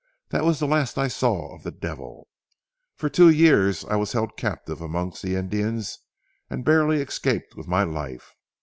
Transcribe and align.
That 0.29 0.45
was 0.45 0.57
the 0.57 0.65
last 0.65 0.97
I 0.97 1.07
saw 1.07 1.53
of 1.53 1.61
the 1.61 1.69
devil. 1.69 2.27
For 2.95 3.07
two 3.07 3.29
years 3.29 3.85
I 3.85 3.97
was 3.97 4.13
held 4.13 4.35
captive 4.35 4.81
amongst 4.81 5.21
the 5.21 5.35
Indians 5.35 5.99
and 6.49 6.65
barely 6.65 7.01
escaped 7.03 7.55
with 7.55 7.67
my 7.67 7.83
life. 7.83 8.33